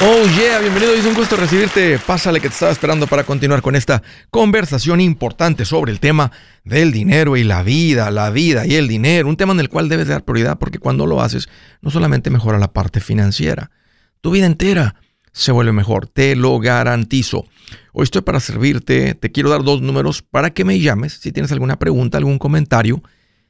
[0.00, 1.98] Oh yeah, bienvenido, es un gusto recibirte.
[1.98, 4.00] Pásale que te estaba esperando para continuar con esta
[4.30, 6.30] conversación importante sobre el tema
[6.62, 9.88] del dinero y la vida, la vida y el dinero, un tema en el cual
[9.88, 11.48] debes dar prioridad porque cuando lo haces
[11.82, 13.72] no solamente mejora la parte financiera,
[14.20, 14.94] tu vida entera
[15.32, 17.46] se vuelve mejor, te lo garantizo.
[17.92, 21.50] Hoy estoy para servirte, te quiero dar dos números para que me llames si tienes
[21.50, 23.02] alguna pregunta, algún comentario,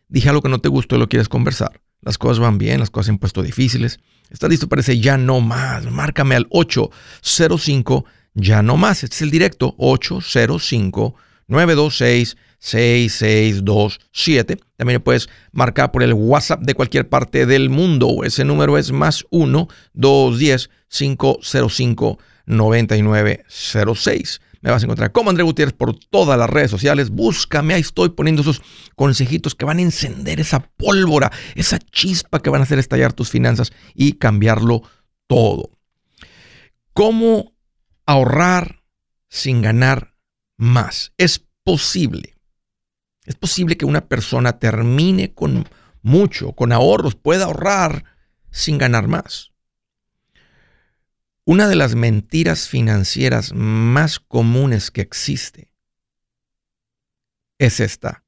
[0.08, 1.82] dije algo que no te gustó y lo quieres conversar.
[2.00, 5.16] Las cosas van bien, las cosas se han puesto difíciles ¿Estás listo para ese ya
[5.16, 5.90] no más?
[5.90, 9.02] Márcame al 805 ya no más.
[9.02, 11.14] Este es el directo 805
[11.46, 14.58] 926 6627.
[14.76, 18.22] También puedes marcar por el WhatsApp de cualquier parte del mundo.
[18.22, 24.42] Ese número es más 1 210 505 9906.
[24.60, 27.10] Me vas a encontrar como André Gutiérrez por todas las redes sociales.
[27.10, 28.62] Búscame, ahí estoy poniendo esos
[28.96, 33.30] consejitos que van a encender esa pólvora, esa chispa que van a hacer estallar tus
[33.30, 34.82] finanzas y cambiarlo
[35.26, 35.70] todo.
[36.92, 37.52] ¿Cómo
[38.06, 38.82] ahorrar
[39.28, 40.16] sin ganar
[40.56, 41.12] más?
[41.16, 42.34] Es posible.
[43.24, 45.68] Es posible que una persona termine con
[46.02, 48.04] mucho, con ahorros, pueda ahorrar
[48.50, 49.52] sin ganar más.
[51.48, 55.72] Una de las mentiras financieras más comunes que existe
[57.56, 58.22] es esta,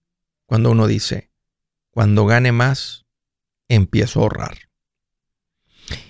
[0.47, 1.31] cuando uno dice,
[1.91, 3.05] cuando gane más,
[3.69, 4.71] empiezo a ahorrar.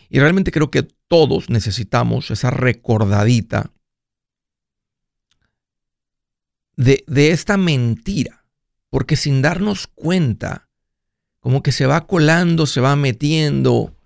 [0.08, 3.72] Y realmente creo que todos necesitamos esa recordadita
[6.77, 8.44] de, esta mentira,
[8.88, 10.69] porque sin darnos cuenta,
[11.41, 13.97] como que se va colando, se va metiendo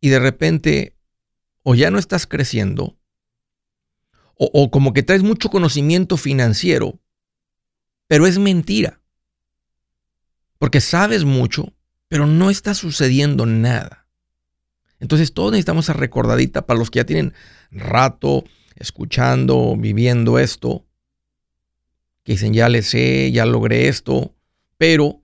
[0.00, 0.93] y de repente
[1.64, 2.96] o ya no estás creciendo,
[4.36, 7.00] o, como que traes mucho conocimiento financiero,
[8.06, 9.00] pero es mentira.
[10.58, 11.72] Porque sabes mucho,
[12.08, 14.08] pero no está sucediendo nada.
[14.98, 17.32] Entonces todos necesitamos esa recordadita para los que ya tienen
[17.70, 18.44] rato
[18.76, 20.84] escuchando, viviendo esto,
[22.24, 24.34] que dicen ya le sé, ya logré esto,
[24.76, 25.23] pero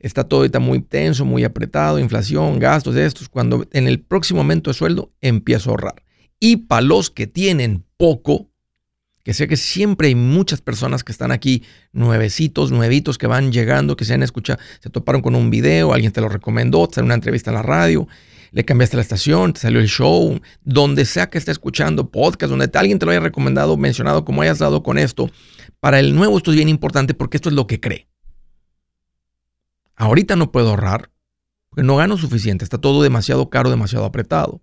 [0.00, 4.70] está todo ahorita muy tenso, muy apretado, inflación, gastos estos, cuando en el próximo aumento
[4.70, 6.02] de sueldo empiezo a ahorrar.
[6.40, 8.50] Y para los que tienen poco,
[9.22, 11.62] que sé que siempre hay muchas personas que están aquí,
[11.92, 16.12] nuevecitos, nuevitos, que van llegando, que se han escuchado, se toparon con un video, alguien
[16.12, 18.08] te lo recomendó, te salió una entrevista en la radio,
[18.52, 22.70] le cambiaste la estación, te salió el show, donde sea que esté escuchando podcast, donde
[22.74, 25.30] alguien te lo haya recomendado, mencionado, como hayas dado con esto,
[25.78, 28.09] para el nuevo esto es bien importante porque esto es lo que cree.
[30.00, 31.10] Ahorita no puedo ahorrar
[31.68, 34.62] porque no gano suficiente, está todo demasiado caro, demasiado apretado.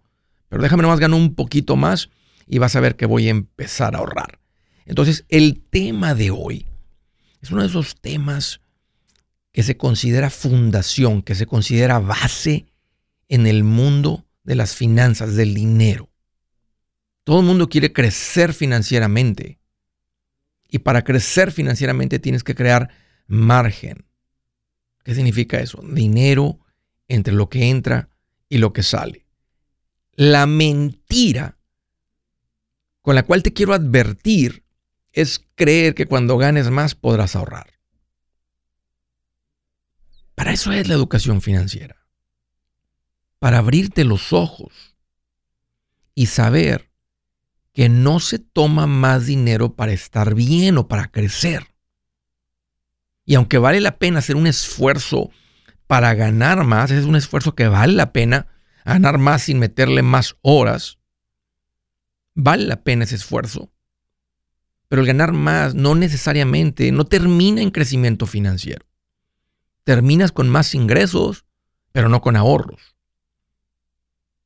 [0.49, 2.09] Pero déjame nomás ganar un poquito más
[2.47, 4.39] y vas a ver que voy a empezar a ahorrar.
[4.87, 6.65] Entonces, el tema de hoy
[7.39, 8.61] es uno de esos temas
[9.51, 12.65] que se considera fundación, que se considera base
[13.27, 16.09] en el mundo de las finanzas, del dinero.
[17.23, 19.59] Todo el mundo quiere crecer financieramente.
[20.67, 22.89] Y para crecer financieramente tienes que crear
[23.27, 24.06] margen.
[25.07, 25.81] ¿Qué significa eso?
[25.81, 26.59] Dinero
[27.07, 28.09] entre lo que entra
[28.49, 29.25] y lo que sale.
[30.15, 31.57] La mentira
[33.01, 34.65] con la cual te quiero advertir
[35.13, 37.79] es creer que cuando ganes más podrás ahorrar.
[40.35, 42.05] Para eso es la educación financiera.
[43.39, 44.97] Para abrirte los ojos
[46.15, 46.91] y saber
[47.71, 51.65] que no se toma más dinero para estar bien o para crecer.
[53.27, 55.31] Y aunque vale la pena hacer un esfuerzo
[55.85, 58.47] para ganar más, es un esfuerzo que vale la pena
[58.85, 60.97] ganar más sin meterle más horas,
[62.33, 63.69] vale la pena ese esfuerzo.
[64.87, 68.85] Pero el ganar más no necesariamente, no termina en crecimiento financiero.
[69.83, 71.43] Terminas con más ingresos,
[71.91, 72.95] pero no con ahorros.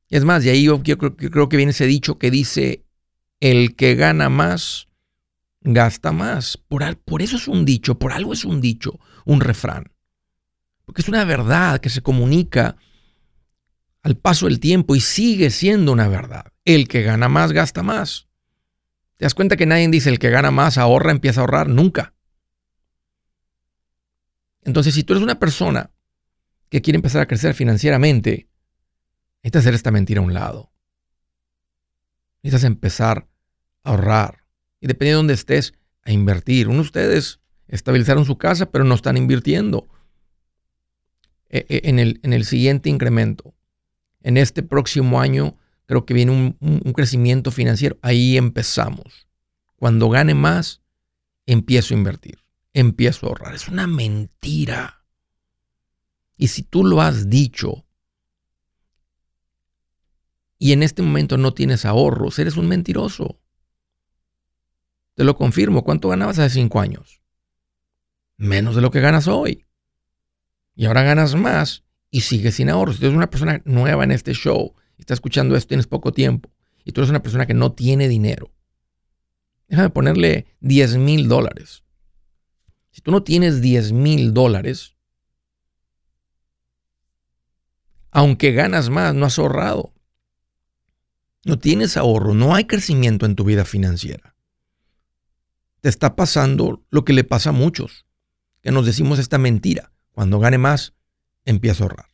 [0.08, 2.84] Es más, de ahí yo, yo creo que viene ese dicho que dice,
[3.38, 4.88] el que gana más
[5.64, 6.56] gasta más.
[6.56, 9.92] Por, por eso es un dicho, por algo es un dicho, un refrán.
[10.84, 12.76] Porque es una verdad que se comunica
[14.02, 16.52] al paso del tiempo y sigue siendo una verdad.
[16.64, 18.28] El que gana más gasta más.
[19.16, 21.68] ¿Te das cuenta que nadie dice el que gana más ahorra, empieza a ahorrar?
[21.68, 22.14] Nunca.
[24.64, 25.90] Entonces, si tú eres una persona
[26.68, 28.48] que quiere empezar a crecer financieramente,
[29.42, 30.72] necesitas hacer esta mentira a un lado.
[32.42, 33.28] Necesitas empezar
[33.84, 34.41] a ahorrar
[34.82, 36.66] y dependiendo de dónde estés, a invertir.
[36.66, 39.88] Uno de ustedes estabilizaron su casa, pero no están invirtiendo
[41.48, 43.54] e, e, en el, en el siguiente incremento.
[44.22, 45.56] En este próximo año
[45.86, 47.96] creo que viene un, un crecimiento financiero.
[48.02, 49.28] Ahí empezamos.
[49.76, 50.82] Cuando gane más,
[51.46, 52.38] empiezo a invertir,
[52.72, 53.54] empiezo a ahorrar.
[53.54, 55.04] Es una mentira.
[56.36, 57.84] Y si tú lo has dicho
[60.58, 63.38] y en este momento no tienes ahorros, eres un mentiroso.
[65.14, 65.84] Te lo confirmo.
[65.84, 67.22] ¿Cuánto ganabas hace cinco años?
[68.36, 69.66] Menos de lo que ganas hoy.
[70.74, 72.96] Y ahora ganas más y sigues sin ahorros.
[72.96, 76.50] Si tú eres una persona nueva en este show, estás escuchando esto, tienes poco tiempo,
[76.84, 78.52] y tú eres una persona que no tiene dinero,
[79.68, 81.84] déjame ponerle 10 mil dólares.
[82.90, 84.96] Si tú no tienes 10 mil dólares,
[88.10, 89.94] aunque ganas más, no has ahorrado.
[91.44, 94.31] No tienes ahorro, no hay crecimiento en tu vida financiera.
[95.82, 98.06] Te está pasando lo que le pasa a muchos,
[98.62, 99.92] que nos decimos esta mentira.
[100.12, 100.94] Cuando gane más,
[101.44, 102.06] empiezo a ahorrar.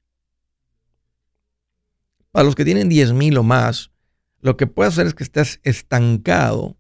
[2.33, 3.93] Para los que tienen 10 mil o más,
[4.41, 6.79] lo que puede hacer es que estés estancado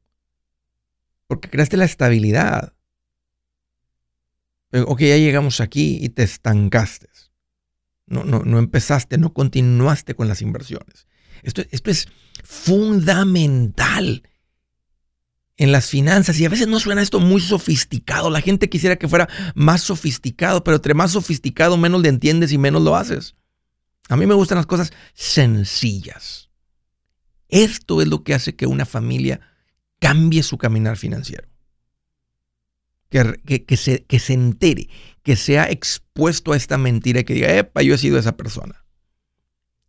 [1.28, 2.72] porque creaste la estabilidad.
[4.72, 7.08] Ok, ya llegamos aquí y te estancaste.
[8.06, 11.06] No, no, no empezaste, no continuaste con las inversiones.
[11.42, 12.08] Esto, esto es
[12.42, 14.22] fundamental
[15.58, 18.30] en las finanzas y a veces no suena esto muy sofisticado.
[18.30, 22.58] La gente quisiera que fuera más sofisticado, pero entre más sofisticado menos le entiendes y
[22.58, 23.34] menos lo haces.
[24.08, 26.48] A mí me gustan las cosas sencillas.
[27.48, 29.40] Esto es lo que hace que una familia
[29.98, 31.48] cambie su caminar financiero.
[33.10, 34.88] Que, se, que se entere,
[35.22, 38.84] que sea expuesto a esta mentira y que diga, epa, yo he sido esa persona.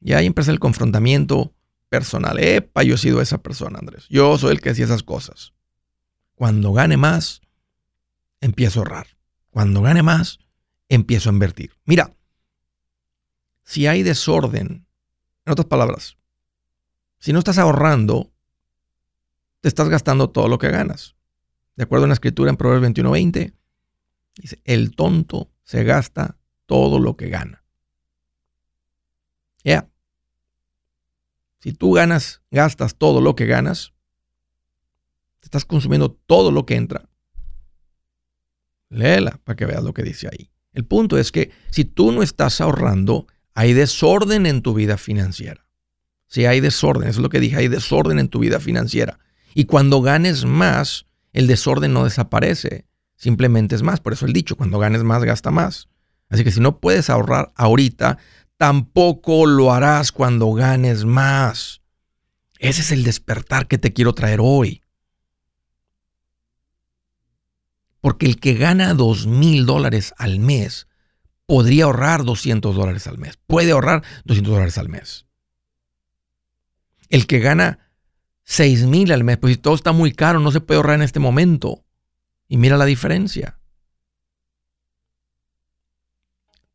[0.02, 1.54] Y ahí empieza el confrontamiento
[1.90, 2.40] personal.
[2.40, 4.06] Epa, yo he sido esa persona, Andrés.
[4.10, 5.54] Yo soy el que hacía esas cosas.
[6.40, 7.42] Cuando gane más,
[8.40, 9.08] empiezo a ahorrar.
[9.50, 10.40] Cuando gane más,
[10.88, 11.74] empiezo a invertir.
[11.84, 12.16] Mira,
[13.66, 14.88] si hay desorden,
[15.44, 16.16] en otras palabras,
[17.18, 18.32] si no estás ahorrando,
[19.60, 21.18] te estás gastando todo lo que ganas.
[21.76, 23.54] De acuerdo a la escritura en Proverbios 21:20,
[24.38, 26.38] dice, el tonto se gasta
[26.68, 27.66] todo lo que gana.
[29.66, 29.90] Ya.
[31.60, 33.92] Si tú ganas, gastas todo lo que ganas,
[35.40, 37.10] te estás consumiendo todo lo que entra.
[38.90, 40.52] Léela para que veas lo que dice ahí.
[40.74, 45.66] El punto es que si tú no estás ahorrando, hay desorden en tu vida financiera.
[46.28, 49.20] Si hay desorden, eso es lo que dije, hay desorden en tu vida financiera.
[49.56, 54.00] Y cuando ganes más, el desorden no desaparece, simplemente es más.
[54.00, 55.90] Por eso el dicho, cuando ganes más, gasta más.
[56.30, 58.20] Así que si no puedes ahorrar ahorita,
[58.58, 61.82] tampoco lo harás cuando ganes más.
[62.60, 64.82] Ese es el despertar que te quiero traer hoy.
[68.02, 70.88] Porque el que gana dos mil dólares al mes
[71.46, 73.40] podría ahorrar 200 dólares al mes.
[73.48, 75.26] Puede ahorrar 200 dólares al mes.
[77.10, 77.80] El que gana
[78.44, 81.02] 6 mil al mes, pues si todo está muy caro, no se puede ahorrar en
[81.02, 81.84] este momento.
[82.48, 83.60] Y mira la diferencia.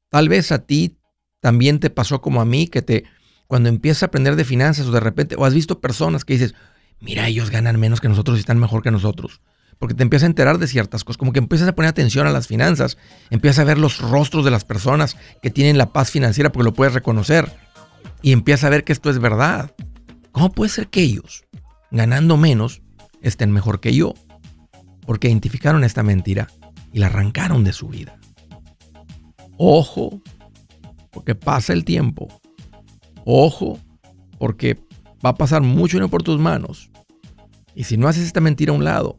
[0.08, 0.98] Tal vez a ti
[1.40, 3.04] también te pasó como a mí, que te,
[3.46, 6.54] cuando empiezas a aprender de finanzas o de repente, o has visto personas que dices,
[7.00, 9.40] mira, ellos ganan menos que nosotros y están mejor que nosotros.
[9.84, 12.30] Porque te empiezas a enterar de ciertas cosas, como que empiezas a poner atención a
[12.30, 12.96] las finanzas,
[13.28, 16.72] empiezas a ver los rostros de las personas que tienen la paz financiera porque lo
[16.72, 17.52] puedes reconocer
[18.22, 19.74] y empiezas a ver que esto es verdad.
[20.32, 21.44] ¿Cómo puede ser que ellos,
[21.90, 22.80] ganando menos,
[23.20, 24.14] estén mejor que yo?
[25.04, 26.48] Porque identificaron esta mentira
[26.90, 28.18] y la arrancaron de su vida.
[29.58, 30.22] Ojo,
[31.10, 32.28] porque pasa el tiempo.
[33.26, 33.78] Ojo,
[34.38, 34.80] porque
[35.22, 36.90] va a pasar mucho dinero por tus manos.
[37.74, 39.18] Y si no haces esta mentira a un lado,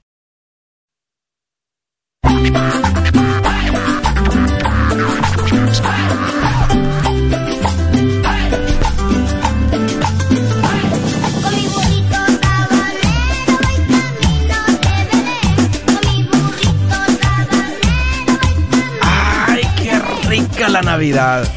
[19.01, 21.51] ¡Ay, qué rica la Navidad!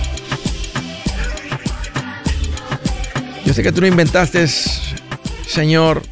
[3.44, 4.46] Yo sé que tú no inventaste,
[5.46, 6.02] Señor,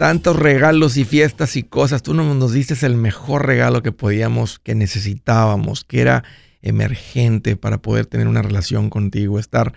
[0.00, 2.02] tantos regalos y fiestas y cosas.
[2.02, 6.24] Tú nos diste el mejor regalo que podíamos, que necesitábamos, que era
[6.62, 9.74] emergente para poder tener una relación contigo, estar,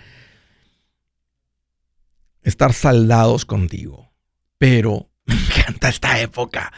[2.42, 4.14] estar saldados contigo.
[4.58, 6.72] Pero me encanta esta época,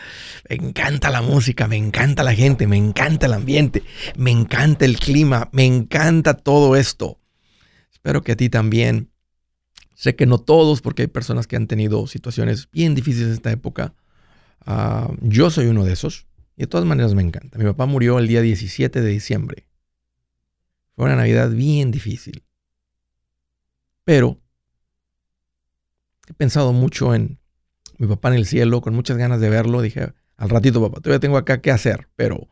[0.49, 3.83] me encanta la música, me encanta la gente, me encanta el ambiente,
[4.17, 7.19] me encanta el clima, me encanta todo esto.
[7.91, 9.11] Espero que a ti también
[9.95, 13.51] Sé que no todos, porque hay personas que han tenido situaciones bien difíciles en esta
[13.51, 13.95] época.
[14.65, 16.27] Ah, yo soy uno de esos.
[16.57, 17.57] Y de todas maneras me encanta.
[17.57, 19.65] Mi papá murió el día 17 de diciembre.
[20.95, 22.43] Fue una Navidad bien difícil.
[24.03, 24.39] Pero
[26.27, 27.39] he pensado mucho en
[27.97, 29.81] mi papá en el cielo, con muchas ganas de verlo.
[29.81, 32.47] Dije, al ratito, papá, todavía tengo acá qué hacer, pero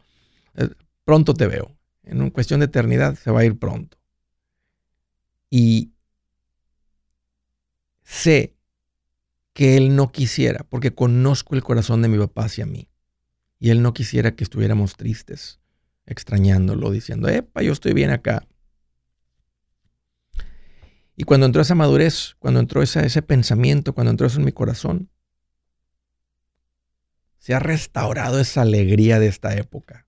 [0.56, 0.70] eh,
[1.06, 1.76] pronto te veo.
[2.04, 3.98] En una cuestión de eternidad se va a ir pronto.
[5.50, 5.93] Y
[8.04, 8.56] sé
[9.54, 12.90] que Él no quisiera, porque conozco el corazón de mi papá hacia mí.
[13.60, 15.60] Y Él no quisiera que estuviéramos tristes,
[16.06, 18.46] extrañándolo, diciendo, epa, yo estoy bien acá.
[21.16, 25.10] Y cuando entró esa madurez, cuando entró ese pensamiento, cuando entró eso en mi corazón,
[27.38, 30.08] se ha restaurado esa alegría de esta época.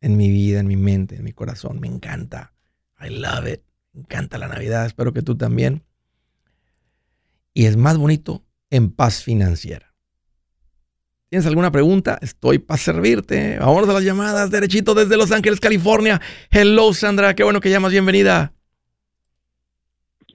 [0.00, 1.80] En mi vida, en mi mente, en mi corazón.
[1.80, 2.52] Me encanta.
[3.00, 3.62] I love it.
[3.92, 4.86] Me encanta la Navidad.
[4.86, 5.84] Espero que tú también
[7.54, 9.94] y es más bonito en paz financiera.
[11.30, 12.18] ¿Tienes alguna pregunta?
[12.20, 13.58] Estoy para servirte.
[13.58, 16.20] Vamos a las llamadas derechito desde Los Ángeles, California.
[16.50, 17.34] Hello, Sandra.
[17.34, 17.92] Qué bueno que llamas.
[17.92, 18.52] Bienvenida.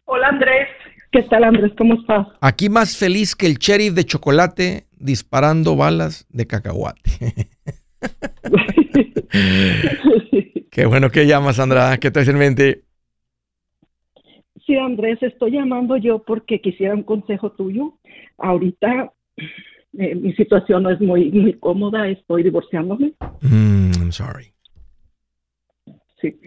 [0.05, 0.67] Hola, Andrés.
[1.11, 1.71] ¿Qué tal, Andrés?
[1.77, 2.27] ¿Cómo estás?
[2.41, 7.49] Aquí más feliz que el cherry de chocolate disparando balas de cacahuate.
[10.71, 11.97] Qué bueno que llamas, Sandra.
[11.97, 12.83] ¿Qué traes en mente?
[14.69, 17.95] Sí, Andrés, estoy llamando yo porque quisiera un consejo tuyo.
[18.37, 19.11] Ahorita
[19.97, 23.13] eh, mi situación no es muy, muy cómoda, estoy divorciándome.
[23.41, 24.53] Mm, I'm sorry.
[26.21, 26.39] Sí.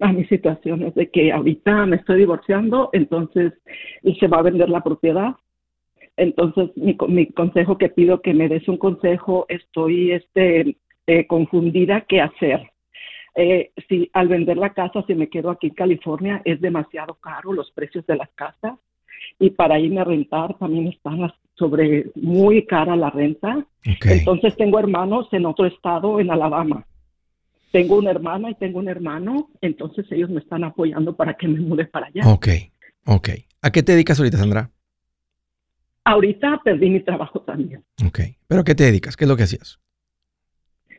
[0.00, 3.52] A mi situación es de que ahorita me estoy divorciando, entonces
[4.04, 5.34] y se va a vender la propiedad.
[6.16, 10.76] Entonces, mi, mi consejo que pido que me des un consejo, estoy este,
[11.08, 12.70] eh, confundida qué hacer
[13.34, 17.52] eh, si al vender la casa, si me quedo aquí en California, es demasiado caro
[17.52, 18.78] los precios de las casas
[19.38, 23.66] y para irme a rentar también están sobre muy cara la renta.
[23.82, 26.86] Entonces tengo hermanos en otro estado, en Alabama.
[27.72, 31.60] Tengo una hermana y tengo un hermano, entonces ellos me están apoyando para que me
[31.60, 32.22] mude para allá.
[32.26, 32.48] Ok,
[33.06, 33.30] ok.
[33.62, 34.70] ¿A qué te dedicas ahorita, Sandra?
[36.04, 37.82] Ahorita perdí mi trabajo también.
[38.06, 38.20] Ok.
[38.46, 39.16] ¿Pero qué te dedicas?
[39.16, 39.80] ¿Qué es lo que hacías?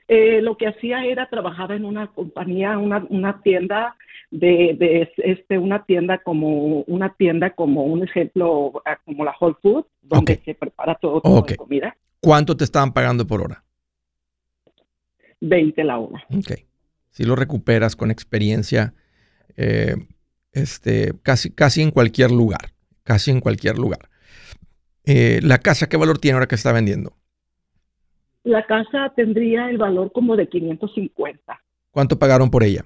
[0.07, 3.95] Eh, lo que hacía era trabajar en una compañía, una, una tienda
[4.29, 9.55] de, de, este, una tienda como una tienda como un ejemplo ah, como la Whole
[9.62, 11.97] Foods, donde se prepara todo tipo de comida.
[12.19, 13.63] ¿Cuánto te estaban pagando por hora?
[15.41, 16.25] 20 la hora.
[16.35, 16.51] Ok.
[17.09, 18.93] Si lo recuperas con experiencia,
[19.57, 19.95] eh,
[20.51, 24.09] este, casi, casi en cualquier lugar, casi en cualquier lugar.
[25.05, 27.15] Eh, ¿La casa qué valor tiene ahora que está vendiendo?
[28.45, 31.59] La casa tendría el valor como de 550.
[31.89, 32.85] ¿Cuánto pagaron por ella?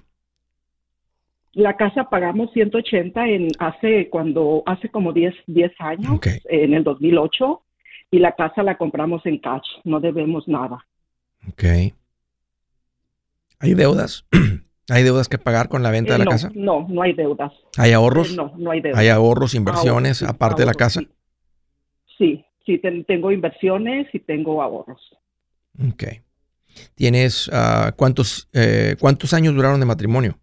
[1.51, 7.61] La casa pagamos 180 en hace cuando hace como 10, 10 años, en el 2008
[8.09, 10.85] y la casa la compramos en cash, no debemos nada.
[11.49, 11.63] Ok.
[13.59, 14.25] ¿Hay deudas?
[14.89, 16.51] ¿Hay deudas que pagar con la venta de la no, casa?
[16.55, 17.51] No, no hay deudas.
[17.77, 18.31] ¿Hay ahorros?
[18.31, 18.97] Eh, no, no hay deudas.
[18.97, 21.01] ¿Hay ahorros, inversiones Ahorros, aparte de la casa?
[21.01, 21.09] Sí,
[22.17, 25.01] sí, sí, ten- tengo inversiones y tengo ahorros.
[25.87, 26.03] Ok.
[26.95, 30.37] ¿Tienes ah, cuántos, eh, cuántos años duraron de matrimonio?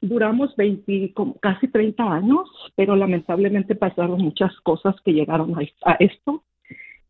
[0.00, 5.96] Duramos 20, como casi 30 años, pero lamentablemente pasaron muchas cosas que llegaron a, a
[5.98, 6.44] esto.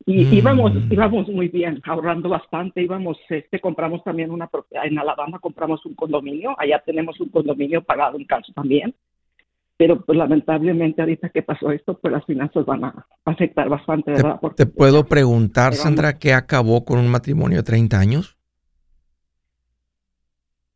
[0.06, 0.35] Y Mm.
[0.35, 2.80] íbamos, íbamos muy bien, ahorrando bastante.
[2.82, 6.54] Íbamos, este, compramos también una propiedad en Alabama, compramos un condominio.
[6.58, 8.94] Allá tenemos un condominio pagado en cash también.
[9.78, 14.23] Pero pues lamentablemente ahorita que pasó esto, pues las finanzas van a afectar bastante, ¿Te,
[14.23, 14.38] ¿verdad?
[14.40, 15.73] Porque te puedo preguntar.
[15.73, 18.37] Sandra, qué acabó con un matrimonio de 30 años?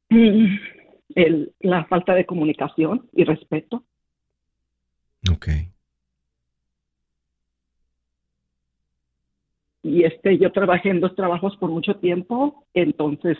[0.09, 0.47] Mm,
[1.17, 3.85] el- la falta de comunicación y respeto.
[5.31, 5.49] Ok.
[9.83, 13.37] y este yo trabajé en dos trabajos por mucho tiempo, entonces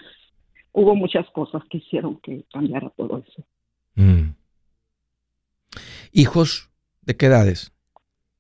[0.73, 3.45] hubo muchas cosas que hicieron que cambiara todo eso.
[3.95, 4.35] Mm.
[6.13, 6.71] ¿Hijos
[7.03, 7.73] de qué edades?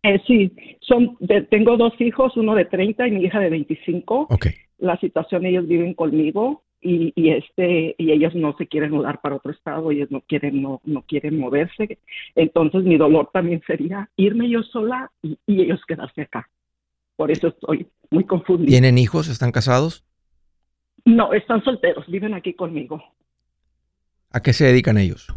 [0.03, 4.27] Eh, sí, son de- tengo dos hijos, uno de 30 y mi hija de 25.
[4.31, 4.47] Ok.
[4.79, 9.37] La situación ellos viven conmigo y, y este y ellos no se quieren mudar para
[9.37, 11.99] otro estado, ellos no quieren no no quieren moverse.
[12.35, 16.49] Entonces mi dolor también sería irme yo sola y, y ellos quedarse acá.
[17.17, 18.71] Por eso estoy muy confundida.
[18.71, 19.29] ¿Tienen hijos?
[19.29, 20.05] ¿Están casados?
[21.05, 23.03] No, están solteros, viven aquí conmigo.
[24.33, 25.29] ¿A qué se dedican ellos?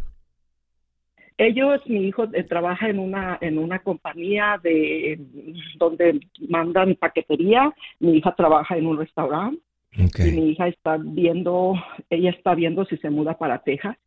[1.37, 5.19] Ellos, mi hijo eh, trabaja en una en una compañía de
[5.77, 7.73] donde mandan paquetería.
[7.99, 9.59] Mi hija trabaja en un restaurante
[10.27, 11.73] y mi hija está viendo,
[12.09, 13.97] ella está viendo si se muda para Texas,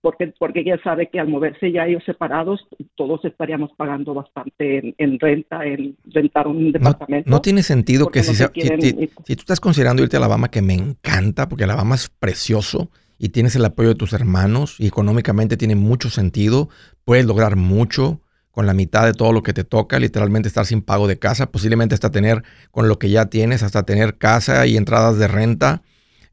[0.00, 4.94] porque porque ella sabe que al moverse ya ellos separados, todos estaríamos pagando bastante en,
[4.98, 7.30] en renta, en rentar un departamento.
[7.30, 9.10] no tiene sentido que si, se se- si- quieren si- ir.
[9.24, 13.30] si tú estás considerando irte a Alabama, que me encanta, porque Alabama es precioso y
[13.30, 16.68] tienes el apoyo de tus hermanos y económicamente tiene mucho sentido,
[17.04, 18.20] puedes lograr mucho
[18.50, 21.50] con la mitad de todo lo que te toca, literalmente estar sin pago de casa,
[21.50, 25.82] posiblemente hasta tener con lo que ya tienes, hasta tener casa y entradas de renta,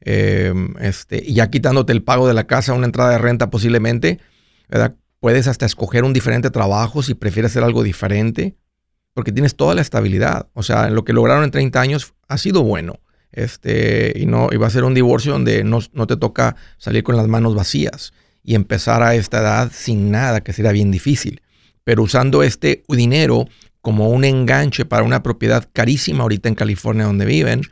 [0.00, 4.20] eh, este, y ya quitándote el pago de la casa, una entrada de renta posiblemente,
[4.68, 4.94] ¿verdad?
[5.20, 8.56] Puedes hasta escoger un diferente trabajo si prefieres hacer algo diferente
[9.14, 10.48] porque tienes toda la estabilidad.
[10.52, 13.00] O sea, lo que lograron en 30 años ha sido bueno.
[13.34, 17.02] Este, y no y va a ser un divorcio donde no, no te toca salir
[17.02, 18.12] con las manos vacías
[18.44, 21.42] y empezar a esta edad sin nada, que sería bien difícil.
[21.82, 23.48] Pero usando este dinero
[23.80, 27.62] como un enganche para una propiedad carísima ahorita en California donde viven,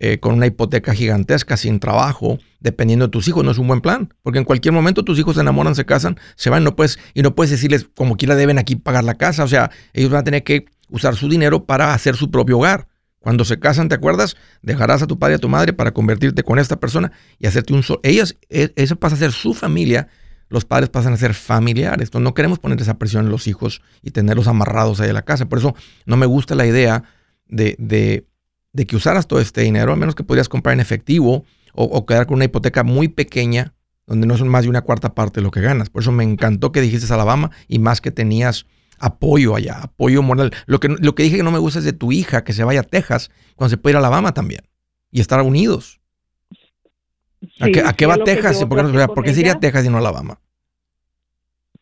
[0.00, 3.80] eh, con una hipoteca gigantesca, sin trabajo, dependiendo de tus hijos, no es un buen
[3.80, 4.12] plan.
[4.22, 7.22] Porque en cualquier momento tus hijos se enamoran, se casan, se van, no puedes, y
[7.22, 9.44] no puedes decirles como quiera deben aquí pagar la casa.
[9.44, 12.88] O sea, ellos van a tener que usar su dinero para hacer su propio hogar.
[13.24, 14.36] Cuando se casan, ¿te acuerdas?
[14.60, 17.72] Dejarás a tu padre y a tu madre para convertirte con esta persona y hacerte
[17.72, 18.00] un solo.
[18.02, 20.08] Ellas, e- eso pasa a ser su familia,
[20.50, 22.12] los padres pasan a ser familiares.
[22.12, 25.46] No queremos poner esa presión en los hijos y tenerlos amarrados ahí en la casa.
[25.48, 27.02] Por eso no me gusta la idea
[27.46, 28.26] de, de,
[28.74, 32.04] de que usaras todo este dinero, a menos que podrías comprar en efectivo o, o
[32.04, 33.72] quedar con una hipoteca muy pequeña,
[34.06, 35.88] donde no son más de una cuarta parte de lo que ganas.
[35.88, 38.66] Por eso me encantó que dijiste Alabama y más que tenías
[38.98, 40.50] apoyo allá, apoyo moral.
[40.66, 42.64] Lo que, lo que dije que no me gusta es de tu hija, que se
[42.64, 44.60] vaya a Texas, cuando se puede ir a Alabama también
[45.10, 46.00] y estar unidos.
[47.60, 48.60] ¿A qué, a qué va que Texas?
[48.60, 49.60] yo ¿Por qué, no- por qué se iría a.
[49.60, 50.38] Texas y no a Alabama?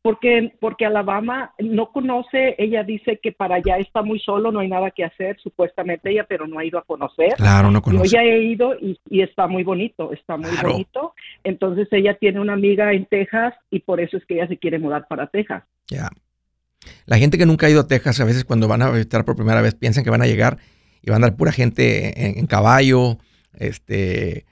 [0.02, 4.66] Porque, porque Alabama no conoce, ella dice que para allá está muy solo, no hay
[4.68, 7.34] nada que hacer, supuestamente ella, pero no ha ido a conocer.
[7.36, 8.08] Claro, no Yo conoce.
[8.08, 10.72] ya he ido y, y está muy bonito, está muy Claro.
[10.72, 11.14] bonito.
[11.44, 14.80] Entonces ella tiene una amiga en Texas y por eso es que ella se quiere
[14.80, 15.62] mudar para Texas.
[15.86, 16.10] Ya.
[17.06, 19.36] La gente que nunca ha ido a Texas, a veces cuando van a visitar por
[19.36, 20.58] primera vez, piensan que van a llegar
[21.02, 23.18] y van a dar pura gente en, caballo,
[23.54, 24.46] este,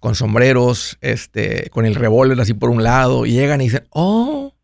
[0.00, 4.54] con sombreros, este, con el revólver así por un lado, y llegan y dicen, oh,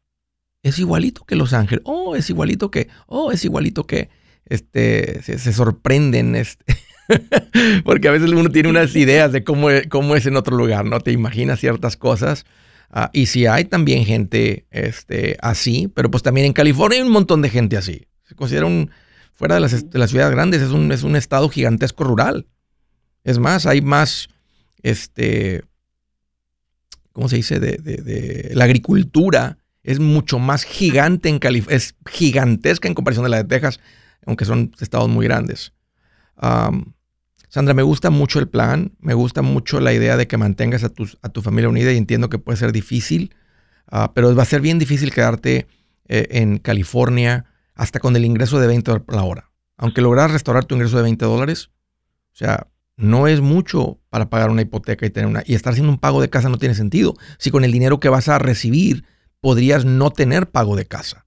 [0.63, 4.09] es igualito que Los Ángeles, oh, es igualito que, oh, es igualito que,
[4.47, 6.77] este, se, se sorprenden, este,
[7.85, 11.01] porque a veces uno tiene unas ideas de cómo, cómo es en otro lugar, ¿no?
[11.01, 12.45] Te imaginas ciertas cosas.
[12.91, 17.13] Ah, y si hay también gente este, así, pero pues también en California hay un
[17.13, 18.07] montón de gente así.
[18.25, 18.91] Se considera un,
[19.33, 22.47] fuera de las, ciudades grandes, es un, es un estado gigantesco rural.
[23.25, 24.29] Es más, hay más,
[24.83, 25.63] este,
[27.13, 27.61] ¿cómo se dice?
[27.61, 33.25] De, de- de- la agricultura es mucho más gigante en California, es gigantesca en comparación
[33.25, 33.81] de la de Texas,
[34.27, 35.73] aunque son estados muy grandes.
[37.49, 40.89] Sandra, me gusta mucho el plan, me gusta mucho la idea de que mantengas a,
[40.91, 43.35] tus- a tu familia unida y entiendo que puede ser difícil,
[43.91, 45.67] ah, pero va a ser bien difícil quedarte
[46.09, 49.51] eh, en California hasta con el ingreso de 20 dólares por la hora.
[49.77, 51.71] aunque logras restaurar tu ingreso de 20 dólares,
[52.33, 55.93] o sea, no es mucho para pagar una hipoteca y tener una y estar haciendo
[55.93, 57.15] un pago de casa no tiene sentido.
[57.39, 59.05] Si con el dinero que vas a recibir
[59.41, 61.27] podrías no tener pago de casa.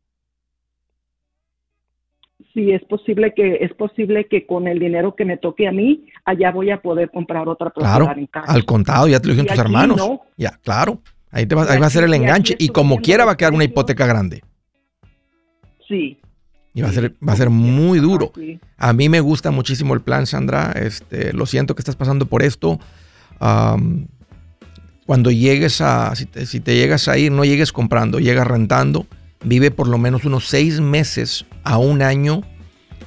[2.54, 6.08] Sí, es posible que es posible que con el dinero que me toque a mí
[6.26, 8.52] allá voy a poder comprar otra propiedad en casa.
[8.52, 10.02] Al contado, ya te lo dijeron tus hermanos.
[10.36, 11.00] Ya, claro.
[11.32, 13.54] Ahí, te va, ahí va a ser el enganche y como quiera va a quedar
[13.54, 14.42] una hipoteca grande.
[15.88, 16.18] Sí.
[16.74, 18.32] Y va a ser, va a ser muy duro.
[18.78, 20.72] A mí me gusta muchísimo el plan, Sandra.
[20.72, 22.80] Este, lo siento que estás pasando por esto.
[25.06, 29.06] cuando llegues a, si te, si te, llegas a ir, no llegues comprando, llegas rentando.
[29.44, 32.42] Vive por lo menos unos seis meses a un año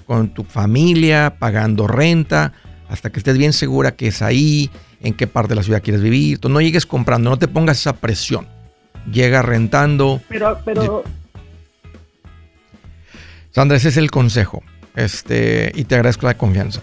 [0.07, 2.53] con tu familia, pagando renta,
[2.89, 4.71] hasta que estés bien segura que es ahí,
[5.01, 6.35] en qué parte de la ciudad quieres vivir.
[6.35, 8.47] Entonces, no llegues comprando, no te pongas esa presión.
[9.11, 10.21] Llega rentando.
[10.29, 11.05] Pero, pero,
[13.51, 14.63] Sandra, ese es el consejo.
[14.97, 16.83] Este, y te agradezco la confianza.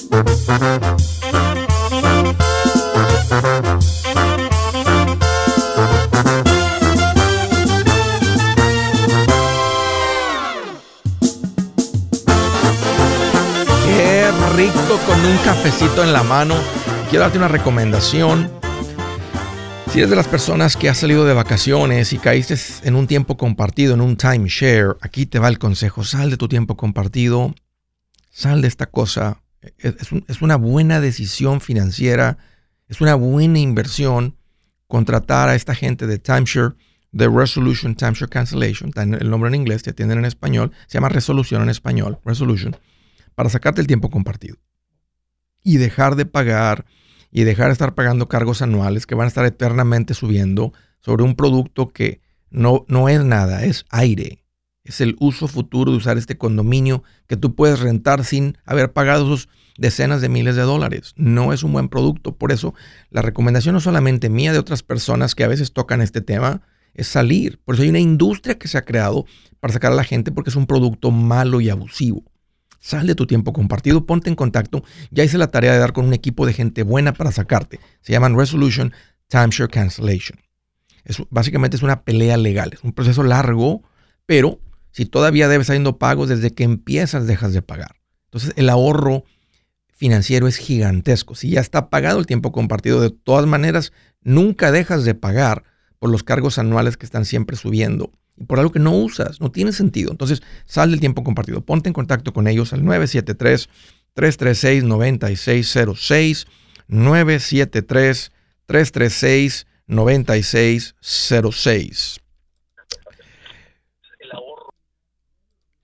[15.07, 16.55] con un cafecito en la mano.
[17.09, 18.51] Quiero darte una recomendación.
[19.89, 23.37] Si eres de las personas que has salido de vacaciones y caíste en un tiempo
[23.37, 26.03] compartido, en un timeshare, aquí te va el consejo.
[26.03, 27.53] Sal de tu tiempo compartido.
[28.31, 29.41] Sal de esta cosa
[29.77, 32.37] es, una buena decisión financiera,
[32.87, 34.37] es una buena inversión
[34.87, 36.75] contratar a esta gente de timeshare,
[37.11, 41.61] de Resolution Timeshare Cancellation, el nombre en inglés, te atienden en español, se llama resolución
[41.61, 42.75] en español, resolution,
[43.35, 44.57] para sacarte el tiempo compartido
[45.63, 46.85] y dejar de pagar
[47.31, 51.35] y dejar de estar pagando cargos anuales que van a estar eternamente subiendo sobre un
[51.35, 54.40] producto que no, no es nada, es aire
[54.83, 59.25] es el uso futuro de usar este condominio que tú puedes rentar sin haber pagado
[59.25, 61.13] sus decenas de miles de dólares.
[61.17, 62.35] No es un buen producto.
[62.35, 62.73] Por eso
[63.09, 66.61] la recomendación no solamente mía, de otras personas que a veces tocan este tema,
[66.93, 67.59] es salir.
[67.63, 69.25] Por eso hay una industria que se ha creado
[69.59, 72.23] para sacar a la gente porque es un producto malo y abusivo.
[72.79, 74.83] Sal de tu tiempo compartido, ponte en contacto.
[75.11, 77.79] Ya hice la tarea de dar con un equipo de gente buena para sacarte.
[78.01, 78.91] Se llaman Resolution
[79.27, 80.39] Timeshare Cancellation.
[81.29, 82.71] Básicamente es una pelea legal.
[82.73, 83.83] Es un proceso largo,
[84.25, 84.59] pero
[84.91, 87.95] si todavía debes haciendo pagos, desde que empiezas dejas de pagar.
[88.25, 89.23] Entonces el ahorro
[89.93, 91.35] financiero es gigantesco.
[91.35, 95.63] Si ya está pagado el tiempo compartido, de todas maneras, nunca dejas de pagar
[95.99, 99.51] por los cargos anuales que están siempre subiendo y por algo que no usas, no
[99.51, 100.11] tiene sentido.
[100.11, 103.69] Entonces sal del tiempo compartido, ponte en contacto con ellos al 973
[104.13, 104.83] 336
[109.87, 112.20] 9606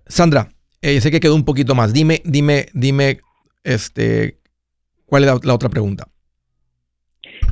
[0.10, 0.50] Sandra,
[0.82, 1.94] eh, sé que quedó un poquito más.
[1.94, 3.20] Dime, dime, dime,
[3.64, 4.38] este,
[5.06, 6.08] ¿cuál es la, otra pregunta?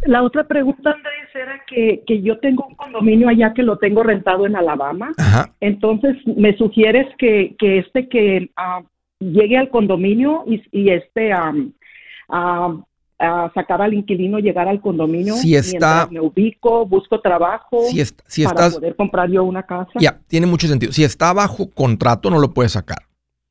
[0.05, 4.03] La otra pregunta, Andrés, era que, que, yo tengo un condominio allá que lo tengo
[4.03, 5.13] rentado en Alabama.
[5.59, 8.83] Entonces, me sugieres que, que este que ah,
[9.19, 12.83] llegue al condominio y, y este um,
[13.17, 15.35] a sacar al inquilino, llegar al condominio.
[15.35, 19.91] Si está, me ubico, busco trabajo si, si para estás, poder comprar yo una casa.
[19.99, 20.91] Ya, tiene mucho sentido.
[20.91, 23.07] Si está bajo contrato, no lo puedes sacar.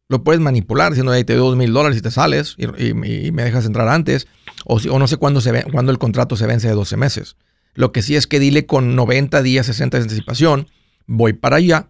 [0.08, 3.42] Lo puedes manipular diciendo, ahí te doy dos mil dólares y te sales y, me
[3.42, 4.28] dejas entrar antes.
[4.66, 6.96] O, si, o no sé cuándo, se ve, cuándo el contrato se vence de 12
[6.96, 7.36] meses.
[7.74, 10.68] Lo que sí es que dile con 90 días, 60 de anticipación,
[11.06, 11.88] voy para allá,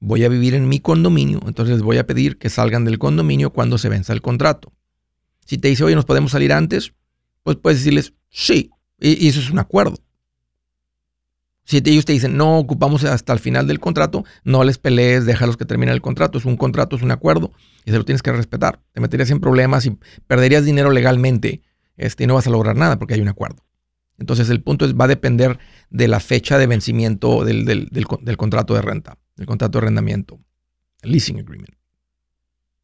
[0.00, 3.78] voy a vivir en mi condominio, entonces voy a pedir que salgan del condominio cuando
[3.78, 4.72] se venza el contrato.
[5.44, 6.92] Si te dice, oye, nos podemos salir antes,
[7.46, 8.70] pues puedes decirles sí.
[8.98, 9.96] Y, eso es un acuerdo.
[11.62, 15.56] Si ellos te dicen, no, ocupamos hasta el final del contrato, no les pelees, déjalos
[15.56, 16.38] que termine el contrato.
[16.38, 17.52] Es un contrato, es un acuerdo
[17.84, 18.82] y se lo tienes que respetar.
[18.90, 21.62] Te meterías en problemas y perderías dinero legalmente
[21.96, 23.64] este, y no vas a lograr nada porque hay un acuerdo.
[24.18, 28.74] Entonces el punto es, va a depender de la fecha de vencimiento del, del contrato
[28.74, 30.40] de renta, del contrato de arrendamiento,
[31.02, 31.76] el leasing agreement.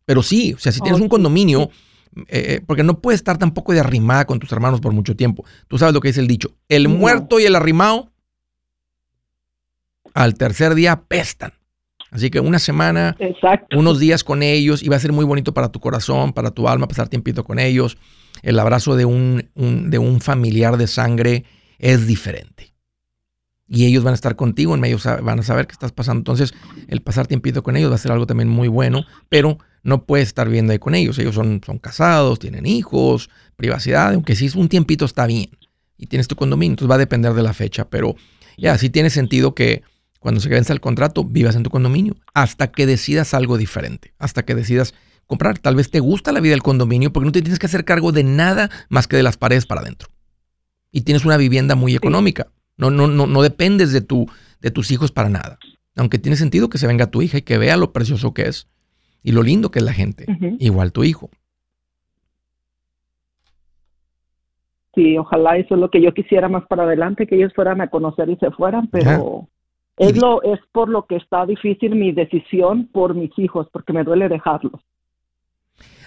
[0.04, 1.68] Pero sí, o sea, si tienes un condominio,
[2.16, 5.44] eh, eh, porque no puedes estar tampoco de arrimada con tus hermanos por mucho tiempo.
[5.68, 8.12] Tú sabes lo que dice el dicho, el muerto y el arrimado
[10.14, 11.52] al tercer día pestan.
[12.10, 13.16] Así que una semana,
[13.74, 16.68] unos días con ellos y va a ser muy bonito para tu corazón, para tu
[16.68, 17.96] alma, pasar tiempito con ellos.
[18.42, 21.44] El abrazo de un, de un familiar de sangre
[21.78, 22.71] es diferente.
[23.74, 26.18] Y ellos van a estar contigo, en medio van a saber qué estás pasando.
[26.20, 26.52] Entonces,
[26.88, 30.28] el pasar tiempito con ellos va a ser algo también muy bueno, pero no puedes
[30.28, 31.18] estar viendo ahí con ellos.
[31.18, 35.48] Ellos son, son casados, tienen hijos, privacidad, aunque si es un tiempito está bien.
[35.96, 38.14] Y tienes tu condominio, entonces va a depender de la fecha, pero
[38.58, 39.82] ya, sí tiene sentido que
[40.18, 44.44] cuando se vence el contrato, vivas en tu condominio hasta que decidas algo diferente, hasta
[44.44, 44.92] que decidas
[45.26, 45.58] comprar.
[45.58, 48.12] Tal vez te gusta la vida del condominio porque no te tienes que hacer cargo
[48.12, 50.10] de nada más que de las paredes para adentro.
[50.90, 52.48] Y tienes una vivienda muy económica.
[52.82, 54.26] No, no, no, no dependes de, tu,
[54.60, 55.58] de tus hijos para nada.
[55.96, 58.68] Aunque tiene sentido que se venga tu hija y que vea lo precioso que es
[59.22, 60.26] y lo lindo que es la gente.
[60.58, 61.30] Igual tu hijo.
[64.96, 67.88] Sí, ojalá eso es lo que yo quisiera más para adelante, que ellos fueran a
[67.88, 69.48] conocer y se fueran, pero
[69.96, 74.04] es, lo, es por lo que está difícil mi decisión por mis hijos, porque me
[74.04, 74.82] duele dejarlos.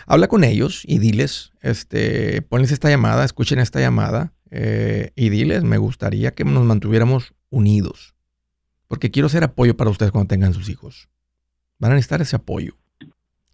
[0.05, 5.63] Habla con ellos y diles, este, ponles esta llamada, escuchen esta llamada eh, y diles,
[5.63, 8.15] me gustaría que nos mantuviéramos unidos,
[8.87, 11.09] porque quiero ser apoyo para ustedes cuando tengan sus hijos.
[11.79, 12.77] Van a necesitar ese apoyo.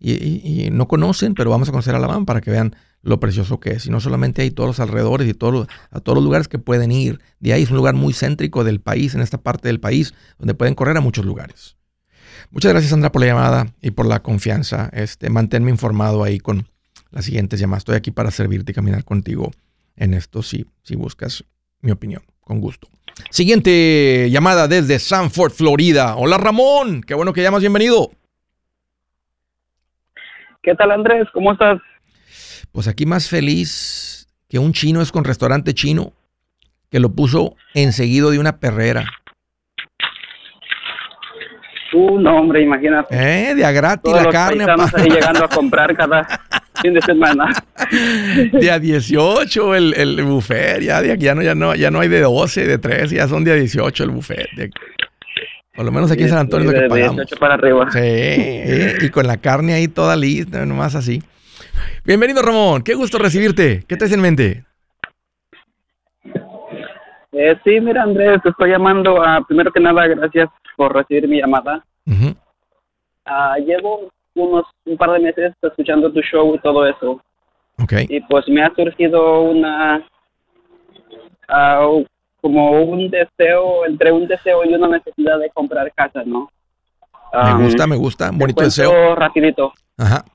[0.04, 3.60] Y, no conocen, pero vamos a conocer a la mamá para que vean lo precioso
[3.60, 3.86] que es.
[3.86, 6.92] Y no solamente hay todos los alrededores y todos a todos los lugares que pueden
[6.92, 7.20] ir.
[7.40, 10.56] De ahí es un lugar muy céntrico del país, en esta parte del país, donde
[10.56, 11.78] pueden correr a muchos lugares.
[12.50, 14.90] Muchas gracias, Sandra, por la llamada y por la confianza.
[14.92, 16.68] Este, manténme informado ahí con
[17.12, 17.82] las siguientes llamadas.
[17.82, 19.52] Estoy aquí para servirte y caminar contigo
[20.02, 21.46] en esto si, si buscas
[21.82, 22.24] mi opinión.
[22.42, 22.90] Con gusto.
[23.30, 26.16] Siguiente llamada desde Sanford, Florida.
[26.16, 27.04] Hola, Ramón.
[27.04, 27.62] Qué bueno que llamas.
[27.62, 28.10] Bienvenido.
[30.64, 31.28] ¿Qué tal, Andrés?
[31.34, 31.80] ¿Cómo estás?
[32.72, 36.14] Pues aquí más feliz que un chino es con restaurante chino
[36.90, 39.06] que lo puso enseguido de una perrera.
[41.94, 43.16] Uh, no, hombre, imagínate.
[43.16, 44.66] Eh, de a gratis la carne.
[44.66, 46.26] ahí llegando a comprar cada
[46.82, 47.50] fin de semana.
[48.52, 52.22] De a 18 el, el buffet, ya, ya no, ya, no, ya no hay de
[52.22, 54.48] 12, de 13, ya son de a 18 el buffet.
[55.76, 57.16] por lo menos aquí en San Antonio es lo que pagamos.
[57.18, 57.92] 18 para arriba.
[57.92, 61.22] Sí, y con la carne ahí toda lista, nomás así.
[62.06, 62.84] Bienvenido, Ramón.
[62.84, 63.84] Qué gusto recibirte.
[63.88, 64.66] ¿Qué traes en mente?
[67.32, 69.24] Eh, sí, mira, Andrés, te estoy llamando.
[69.24, 71.84] a primero que nada, gracias por recibir mi llamada.
[73.26, 77.22] Ah, llevo unos un par de meses escuchando tu show y todo eso.
[77.84, 78.06] Okay.
[78.10, 80.06] Y pues me ha surgido una
[81.48, 81.88] ah,
[82.42, 86.50] como un deseo, entre un deseo y una necesidad de comprar casa, ¿no?
[87.34, 89.16] me gusta, me gusta, bonito deseo.
[89.16, 89.72] Rapidito.
[89.98, 90.26] Ajá.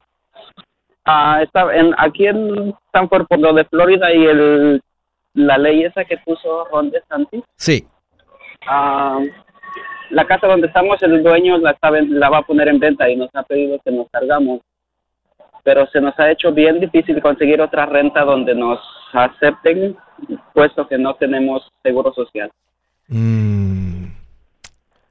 [1.04, 4.82] Ah, está en, aquí en Stanford, por lo de Florida y el,
[5.34, 7.44] la ley esa que puso Ron DeSantis.
[7.56, 7.86] Sí.
[8.66, 9.20] Ah,
[10.10, 13.16] la casa donde estamos, el dueño la, está, la va a poner en venta y
[13.16, 14.60] nos ha pedido que nos cargamos.
[15.62, 18.78] Pero se nos ha hecho bien difícil conseguir otra renta donde nos
[19.12, 19.96] acepten,
[20.54, 22.50] puesto que no tenemos seguro social.
[23.08, 24.06] Mm.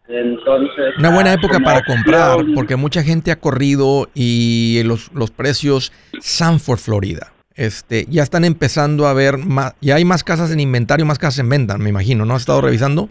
[0.08, 5.92] Entonces, Una buena época para comprar, porque mucha gente ha corrido y los, los precios
[6.20, 11.06] Sanford, Florida, este, ya están empezando a ver más, ya hay más casas en inventario,
[11.08, 13.10] más casas en venta, me imagino, ¿no has estado revisando?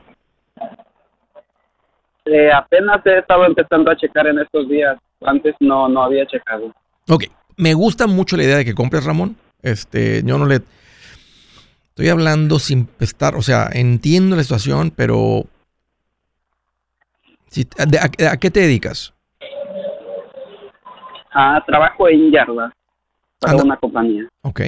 [2.26, 6.72] Eh, apenas he estado empezando a checar en estos días, antes no, no había checado.
[7.08, 7.24] Ok,
[7.56, 9.36] me gusta mucho la idea de que compres, Ramón.
[9.62, 10.60] Este, yo no le
[11.88, 15.46] estoy hablando sin estar, o sea, entiendo la situación, pero
[17.78, 19.12] a, qué te dedicas?
[21.32, 22.72] Ah, trabajo en Yarda
[23.40, 24.28] para una compañía.
[24.42, 24.60] Ok.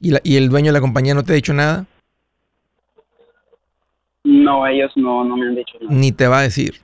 [0.00, 1.86] ¿Y, ¿Y el dueño de la compañía no te ha dicho nada?
[4.30, 5.92] No, ellos no, no me han dicho nada.
[5.92, 6.74] Ni te va a decir.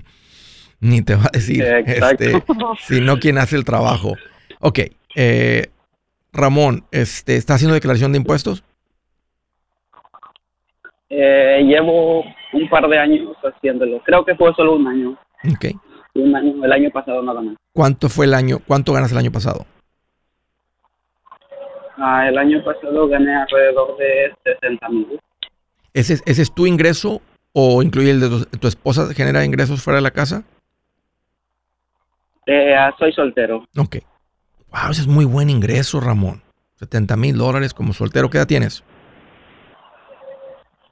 [0.80, 1.64] Ni te va a decir.
[1.64, 2.42] Este,
[2.80, 4.12] sino quien hace el trabajo.
[4.60, 4.80] Ok.
[5.14, 5.68] Eh,
[6.34, 8.62] Ramón, este, ¿está haciendo declaración de impuestos?
[11.08, 14.02] Eh, llevo un par de años haciéndolo.
[14.04, 15.18] Creo que fue solo un año.
[15.50, 15.74] Ok.
[16.14, 17.56] Un año, el año pasado nada más.
[17.72, 18.58] ¿Cuánto fue el año?
[18.66, 19.64] ¿Cuánto ganas el año pasado?
[21.96, 25.18] Ah, el año pasado gané alrededor de 60 mil.
[25.96, 27.22] ¿Ese, ¿Ese es tu ingreso
[27.54, 30.44] o incluye el de tu, tu esposa, genera ingresos fuera de la casa?
[32.44, 33.64] Eh, ah, soy soltero.
[33.78, 33.96] Ok.
[34.70, 36.42] Wow, ese es muy buen ingreso, Ramón.
[36.74, 38.28] 70 mil dólares como soltero.
[38.28, 38.84] ¿Qué edad tienes?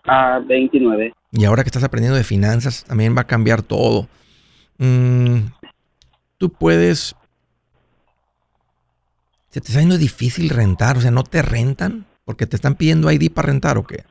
[0.04, 1.12] A 29.
[1.32, 4.08] Y ahora que estás aprendiendo de finanzas, también va a cambiar todo.
[4.78, 5.48] Mm,
[6.38, 7.14] tú puedes...
[9.50, 10.96] ¿Se te está haciendo difícil rentar?
[10.96, 12.06] O sea, ¿no te rentan?
[12.24, 14.04] ¿Porque te están pidiendo ID para rentar o qué?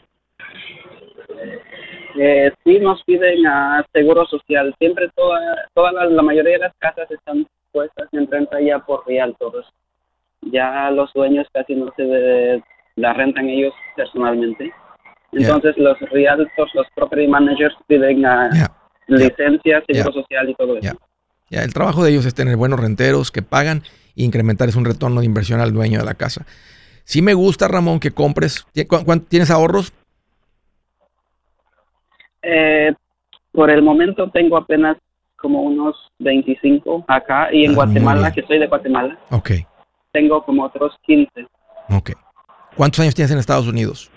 [2.20, 4.74] Eh, sí nos piden a seguro social.
[4.80, 5.40] Siempre toda,
[5.74, 9.68] toda la, la mayoría de las casas están puestas en renta ya por realtors.
[10.42, 12.64] Ya los dueños casi no se de-
[12.96, 14.72] la rentan ellos personalmente.
[15.32, 18.72] Entonces los realtors, los property managers piden a Ya,
[19.08, 20.96] licencia, seguro social y todo eso.
[21.50, 21.64] ya.
[21.64, 23.82] El trabajo de ellos es tener buenos renteros que pagan
[24.16, 26.46] e incrementar es un retorno de inversión al dueño de la casa.
[27.04, 28.66] Sí me gusta, Ramón, que compres.
[28.74, 29.92] ¿Tie- cu- cuán- ¿Tienes ahorros?
[32.44, 32.94] Eh,
[33.52, 34.98] por el momento tengo apenas
[35.38, 39.52] como unos 25 acá y en Ah, Guatemala, que soy de Guatemala, Ok,
[40.12, 41.48] tengo como otros 15.
[41.90, 42.12] ok.
[42.76, 44.10] ¿Cuántos años tienes en Estados Unidos?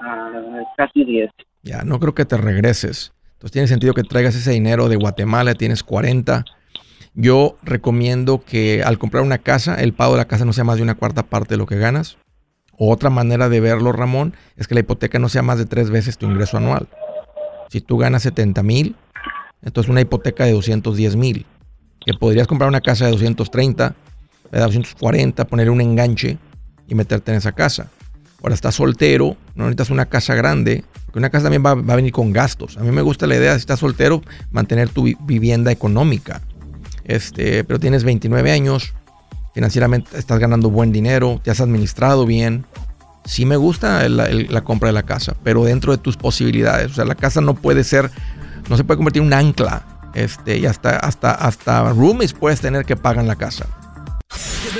[0.00, 1.30] ah, casi 10.
[1.62, 3.12] Ya, no creo que te regreses.
[3.34, 6.44] Entonces tiene sentido que traigas ese dinero de Guatemala, tienes 40.
[7.14, 10.76] Yo recomiendo que al comprar una casa, el pago de la casa no sea más
[10.76, 12.18] de una cuarta parte de lo que ganas.
[12.78, 16.18] Otra manera de verlo, Ramón, es que la hipoteca no sea más de tres veces
[16.18, 16.88] tu ingreso anual.
[17.70, 18.96] Si tú ganas 70 mil,
[19.62, 21.46] entonces una hipoteca de 210 mil.
[22.04, 23.94] Que podrías comprar una casa de 230,
[24.52, 26.38] de 240, poner un enganche
[26.86, 27.88] y meterte en esa casa.
[28.42, 31.96] Ahora estás soltero, no necesitas una casa grande, porque una casa también va, va a
[31.96, 32.76] venir con gastos.
[32.76, 36.42] A mí me gusta la idea, si estás soltero, mantener tu vi- vivienda económica.
[37.04, 38.92] Este, pero tienes 29 años,
[39.56, 42.66] financieramente estás ganando buen dinero, te has administrado bien.
[43.24, 46.90] Sí me gusta la compra de la casa, pero dentro de tus posibilidades.
[46.90, 48.10] O sea, la casa no puede ser,
[48.68, 50.10] no se puede convertir en un ancla.
[50.12, 53.66] Este, y hasta, hasta, hasta roomies puedes tener que pagan la casa.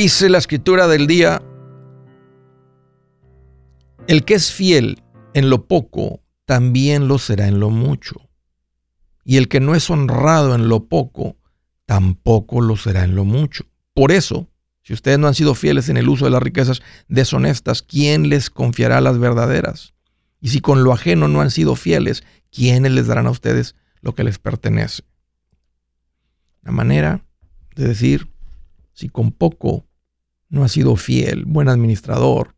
[0.00, 1.42] Dice la escritura del día,
[4.06, 5.02] el que es fiel
[5.34, 8.30] en lo poco, también lo será en lo mucho.
[9.24, 11.36] Y el que no es honrado en lo poco,
[11.84, 13.64] tampoco lo será en lo mucho.
[13.92, 14.48] Por eso,
[14.84, 18.50] si ustedes no han sido fieles en el uso de las riquezas deshonestas, ¿quién les
[18.50, 19.94] confiará las verdaderas?
[20.40, 24.14] Y si con lo ajeno no han sido fieles, ¿quiénes les darán a ustedes lo
[24.14, 25.02] que les pertenece?
[26.62, 27.24] La manera
[27.74, 28.28] de decir,
[28.92, 29.87] si con poco
[30.48, 32.54] no has sido fiel, buen administrador,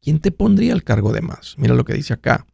[0.00, 1.54] ¿quién te pondría al cargo de más?
[1.58, 2.46] Mira lo que dice acá.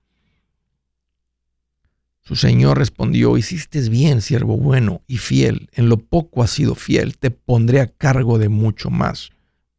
[2.21, 7.19] Su señor respondió, hiciste bien, siervo bueno y fiel, en lo poco has sido fiel,
[7.19, 9.31] te pondré a cargo de mucho más.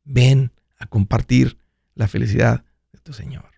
[0.04, 1.58] Ven a compartir
[1.96, 3.50] la felicidad de tu señor.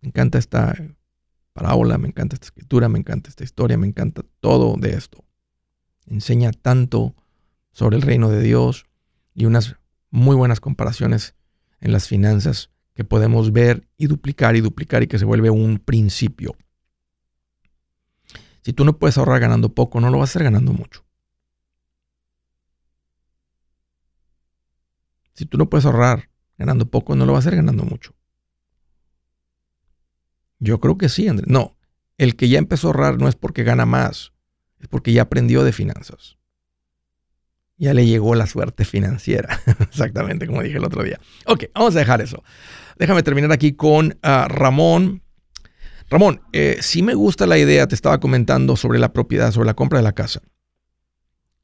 [0.00, 0.74] Me encanta esta
[1.52, 5.22] parábola, me encanta esta escritura, me encanta esta historia, me encanta todo de esto.
[6.06, 7.14] Enseña tanto
[7.72, 8.86] sobre el reino de Dios
[9.34, 9.76] y unas
[10.10, 11.34] muy buenas comparaciones
[11.80, 15.78] en las finanzas que podemos ver y duplicar y duplicar y que se vuelve un
[15.78, 16.54] principio.
[18.62, 21.04] Si tú no puedes ahorrar ganando poco, no lo vas a hacer ganando mucho.
[25.34, 28.14] Si tú no puedes ahorrar ganando poco, no lo vas a hacer ganando mucho.
[30.60, 31.48] Yo creo que sí, Andrés.
[31.48, 31.76] No,
[32.18, 34.32] el que ya empezó a ahorrar no es porque gana más,
[34.78, 36.38] es porque ya aprendió de finanzas.
[37.82, 39.58] Ya le llegó la suerte financiera.
[39.80, 41.18] Exactamente como dije el otro día.
[41.46, 42.44] Ok, vamos a dejar eso.
[42.96, 45.24] Déjame terminar aquí con ah, Ramón.
[46.08, 49.74] Ramón, eh, sí me gusta la idea, te estaba comentando sobre la propiedad, sobre la
[49.74, 50.42] compra de la casa.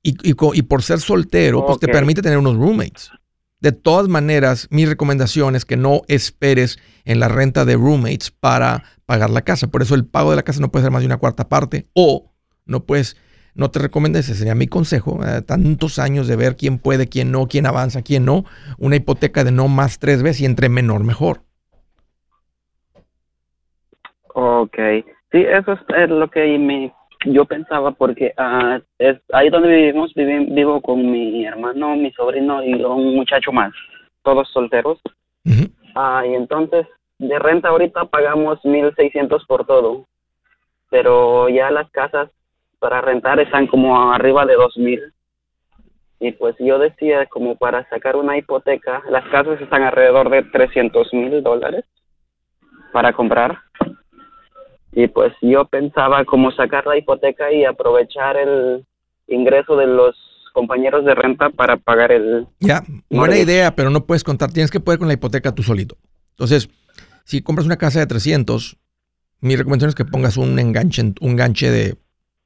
[0.03, 3.13] Y, por ser soltero, pues te permite tener unos roommates.
[3.61, 8.83] De todas maneras, mi recomendación es que no esperes en la renta de roommates para
[9.07, 9.69] pagar la casa.
[9.69, 11.87] Por eso el pago de la casa no puede ser más de una cuarta parte
[11.93, 12.33] o
[12.67, 13.17] no puedes
[13.59, 17.33] no te recomiendo, ese sería mi consejo, eh, tantos años de ver quién puede, quién
[17.33, 18.45] no, quién avanza, quién no,
[18.79, 21.41] una hipoteca de no más tres veces y entre menor mejor.
[24.33, 24.77] Ok,
[25.33, 26.93] sí, eso es lo que
[27.27, 32.75] yo pensaba porque uh, es ahí donde vivimos, vivo con mi hermano, mi sobrino y
[32.75, 33.73] un muchacho más,
[34.23, 35.01] todos solteros.
[35.97, 36.87] Ah, y entonces
[37.19, 40.07] de renta ahorita pagamos 1.600 por todo,
[40.91, 42.31] pero ya las casas
[42.79, 45.13] para rentar están como arriba de dos mil.
[46.21, 51.13] Y pues yo decía, como para sacar una hipoteca, las casas están alrededor de 300
[51.15, 51.85] mil dólares
[52.93, 53.59] para comprar.
[54.93, 58.85] Y pues yo pensaba como sacar la hipoteca y aprovechar el
[59.29, 60.17] ingreso de los
[60.53, 62.49] compañeros de renta para pagar el...
[62.59, 65.97] Ya, buena idea, pero no puedes contar, tienes que poder con la hipoteca tú solito.
[66.31, 66.69] Entonces,
[67.25, 68.77] si compras una casa de 300,
[69.41, 71.97] mi recomendación es que pongas un enganche, un enganche de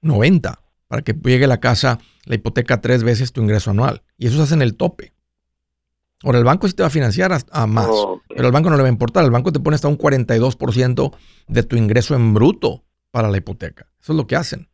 [0.02, 4.02] 90 para que llegue a la casa la hipoteca tres veces tu ingreso anual.
[4.18, 5.12] Y eso se hace en el tope.
[6.22, 7.88] Ahora, el banco sí te va a financiar a, más,
[8.28, 9.24] pero al banco no le va a importar.
[9.24, 11.12] El banco te pone hasta un 42%
[11.48, 13.88] de tu ingreso en bruto para la hipoteca.
[14.00, 14.68] Eso es lo que hacen.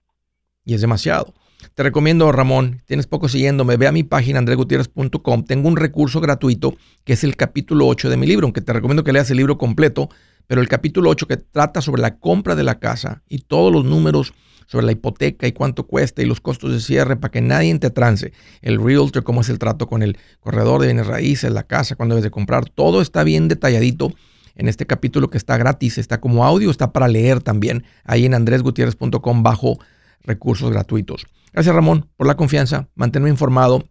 [0.64, 1.32] Y es demasiado.
[1.74, 5.44] Te recomiendo, Ramón, tienes poco siguiéndome, ve a mi página andregutierrez.com.
[5.44, 9.02] Tengo un recurso gratuito que es el capítulo 8 de mi libro, aunque te recomiendo
[9.02, 10.08] que leas el libro completo,
[10.46, 13.84] pero el capítulo 8 que trata sobre la compra de la casa y todos los
[13.84, 14.34] números
[14.68, 17.88] sobre la hipoteca y cuánto cuesta y los costos de cierre para que nadie te
[17.88, 18.32] trance.
[18.60, 22.14] El realtor, cómo es el trato con el corredor de bienes raíces, la casa, cuándo
[22.14, 22.68] debes de comprar.
[22.68, 24.12] Todo está bien detalladito
[24.54, 28.34] en este capítulo que está gratis, está como audio, está para leer también ahí en
[28.34, 29.78] andresgutierrez.com bajo
[30.20, 31.26] recursos gratuitos.
[31.54, 33.88] Gracias Ramón por la confianza, manténme informado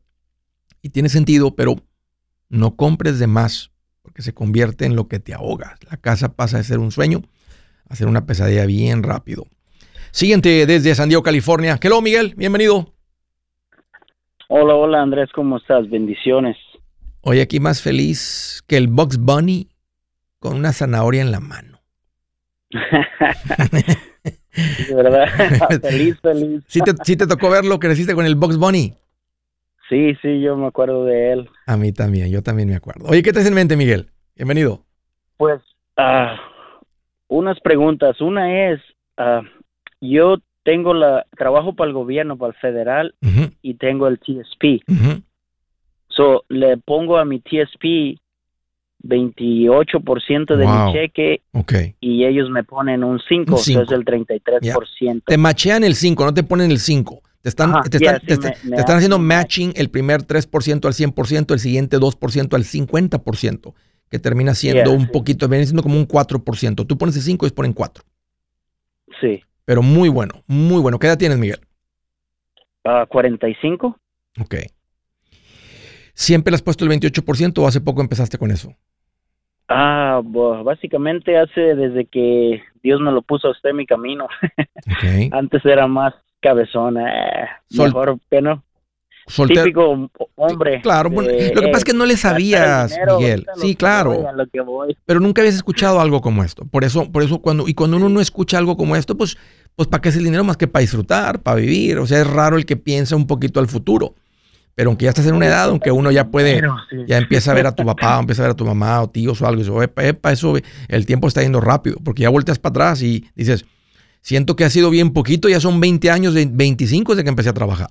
[0.84, 1.76] y tiene sentido, pero
[2.50, 3.72] no compres de más
[4.04, 5.76] porque se convierte en lo que te ahoga.
[5.90, 7.24] La casa pasa de ser un sueño
[7.90, 9.48] a ser una pesadilla bien rápido.
[10.18, 11.78] Siguiente desde San Diego, California.
[11.80, 12.88] Hello, Miguel, bienvenido.
[14.48, 15.88] Hola, hola, Andrés, ¿cómo estás?
[15.92, 16.58] Bendiciones.
[17.22, 19.70] Hoy aquí más feliz que el Box Bunny
[20.40, 21.82] con una zanahoria en la mano.
[24.92, 25.28] ¿Verdad?
[25.84, 26.64] feliz, feliz.
[26.66, 28.96] ¿Sí te, tocó ver lo que hiciste con el Box Bunny?
[29.88, 31.50] Sí, sí, yo me acuerdo de él.
[31.68, 33.06] A mí también, yo también me acuerdo.
[33.08, 34.10] Oye, ¿qué te en mente, Miguel?
[34.36, 34.84] Bienvenido.
[35.38, 35.62] Pues,
[35.96, 36.40] ah,
[37.28, 38.20] unas preguntas.
[38.20, 38.82] Una es,
[39.20, 39.46] uh,
[40.02, 43.16] yo tengo la trabajo para el gobierno, para el federal
[43.62, 44.84] y tengo el TSP.
[46.10, 48.20] So le pongo a mi TSP
[49.04, 51.42] 28% de mi cheque
[52.00, 53.82] y ellos me ponen un 5, un 5.
[53.82, 55.24] es el 33%.
[55.26, 57.22] Te machean el 5, no te ponen el 5.
[57.42, 58.34] Te están, te están, te,
[58.76, 63.74] están haciendo matching el primer 3% al 100%, el siguiente 2% al 50%,
[64.10, 66.86] que termina siendo un poquito, viene siendo como un 4%.
[66.86, 68.04] Tú pones el 5 y ellos ponen 4.
[69.22, 69.44] Sí.
[69.68, 70.98] Pero muy bueno, muy bueno.
[70.98, 71.60] ¿Qué edad tienes, Miguel?
[72.86, 74.00] Uh, 45.
[74.40, 74.56] Ok.
[76.14, 78.74] ¿Siempre le has puesto el 28% o hace poco empezaste con eso?
[79.68, 84.28] Ah, básicamente hace desde que Dios me lo puso a usted en mi camino.
[85.00, 85.30] Okay.
[85.34, 88.64] Antes era más cabezona, eh, mejor que no.
[89.28, 90.82] Típico hombre.
[90.82, 93.46] Claro, lo que pasa es que no le sabías, Miguel.
[93.58, 94.26] Sí, claro.
[95.06, 96.66] Pero nunca habías escuchado algo como esto.
[96.66, 99.38] Por eso, por eso cuando, y cuando uno no escucha algo como esto, pues,
[99.76, 101.98] pues ¿para qué es el dinero más que para disfrutar, para vivir?
[102.00, 104.16] O sea, es raro el que piensa un poquito al futuro.
[104.76, 106.62] Pero aunque ya estás en una edad, aunque uno ya puede,
[107.08, 109.42] ya empieza a ver a tu papá, empieza a ver a tu mamá o tíos
[109.42, 110.54] o algo, y dice, epa, epa, eso,
[110.88, 113.66] el tiempo está yendo rápido, porque ya volteas para atrás y dices,
[114.22, 117.54] siento que ha sido bien poquito, ya son 20 años, 25 desde que empecé a
[117.54, 117.90] trabajar.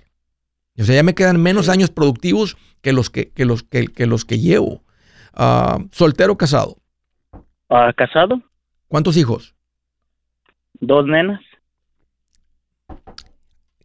[0.78, 4.38] O sea, ya me quedan menos años productivos que los que, los, que, los que
[4.38, 4.82] llevo.
[5.32, 6.76] Ah, ¿Soltero o casado?
[7.68, 8.42] Uh, casado.
[8.88, 9.54] ¿Cuántos hijos?
[10.80, 11.40] Dos nenas.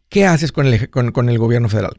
[0.08, 1.98] ¿Qué haces con el, con, el gobierno federal?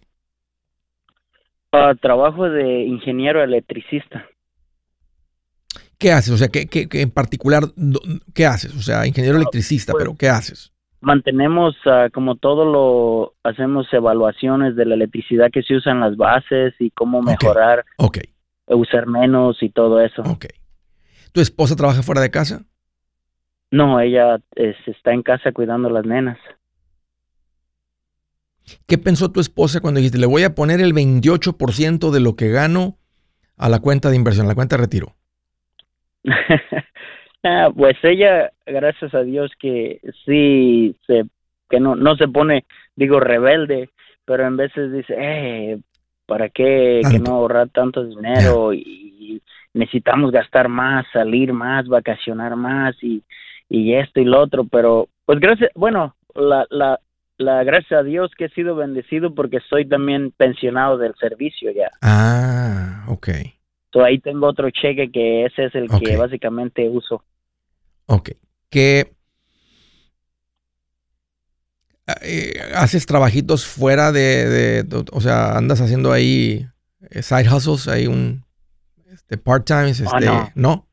[1.71, 4.27] Uh, trabajo de ingeniero electricista.
[5.97, 6.33] ¿Qué haces?
[6.33, 7.63] O sea, ¿qué, qué, en particular,
[8.35, 8.75] qué haces?
[8.75, 10.72] O sea, ingeniero electricista, pues, pero ¿qué haces?
[11.03, 16.17] Mantenemos uh, como todo lo hacemos evaluaciones de la electricidad que se usa en las
[16.17, 18.33] bases y cómo mejorar, okay.
[18.67, 20.23] usar menos y todo eso.
[20.23, 20.45] Ok.
[21.31, 22.63] ¿Tu esposa trabaja fuera de casa?
[23.71, 26.37] No, ella está en casa cuidando a las nenas.
[28.87, 32.49] ¿Qué pensó tu esposa cuando dijiste, le voy a poner el 28% de lo que
[32.49, 32.97] gano
[33.57, 35.15] a la cuenta de inversión, a la cuenta de retiro?
[37.43, 41.25] ah, pues ella, gracias a Dios que sí, se,
[41.69, 42.65] que no, no se pone,
[42.95, 43.89] digo, rebelde,
[44.25, 45.79] pero en veces dice, eh,
[46.25, 48.73] ¿para qué que no ahorrar tanto dinero?
[48.73, 49.41] Y,
[49.73, 53.23] necesitamos gastar más, salir más, vacacionar más y,
[53.69, 56.99] y esto y lo otro, pero pues gracias, bueno, la, la,
[57.37, 61.89] la gracias a Dios que he sido bendecido porque soy también pensionado del servicio ya.
[62.03, 63.29] Ah, ok.
[63.91, 67.23] So, ahí tengo otro cheque que ese es el que básicamente uso.
[68.05, 68.31] Ok.
[68.69, 69.13] ¿Qué
[72.21, 76.67] eh, haces trabajitos fuera de, o sea, andas haciendo ahí
[77.09, 78.43] eh, side hustles, hay un
[79.11, 80.51] este, part time, este, no.
[80.55, 80.87] no.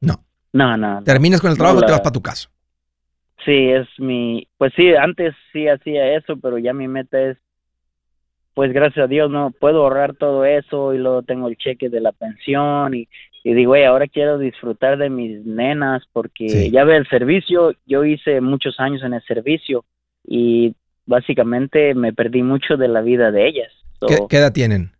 [0.00, 0.24] no.
[0.52, 1.02] No, no.
[1.02, 2.48] Terminas con el trabajo y te vas para tu casa.
[3.44, 7.38] Sí, es mi, pues sí, antes sí hacía eso, pero ya mi meta es,
[8.54, 12.00] pues gracias a Dios, no puedo ahorrar todo eso y luego tengo el cheque de
[12.00, 13.08] la pensión y,
[13.44, 18.04] y digo, güey, ahora quiero disfrutar de mis nenas porque ya ve el servicio, yo
[18.04, 19.84] hice muchos años en el servicio
[20.24, 20.74] y
[21.06, 23.72] básicamente me perdí mucho de la vida de ellas.
[24.28, 24.92] ¿Qué, edad tienen?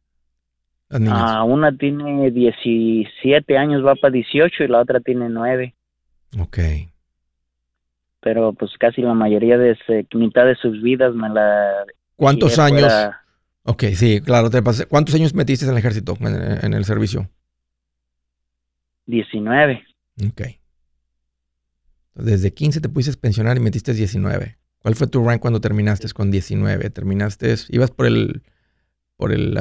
[0.88, 1.18] Las niñas?
[1.18, 5.74] Ah, una tiene 17 años, va para 18 y la otra tiene 9.
[6.40, 6.58] Ok
[8.22, 11.84] pero pues casi la mayoría de ese, mitad de sus vidas me la...
[12.14, 12.90] ¿Cuántos años?
[13.64, 14.86] Ok, sí, claro, te pasé.
[14.86, 17.28] ¿Cuántos años metiste en el ejército, en, el servicio?
[19.06, 19.84] 19.
[20.28, 20.42] Ok.
[22.14, 24.58] Desde 15 te pudiste pensionar y metiste 19.
[24.78, 26.90] ¿Cuál fue tu rank cuando terminaste con 19?
[26.90, 28.42] ¿Terminaste, ibas por el,
[29.16, 29.58] por el,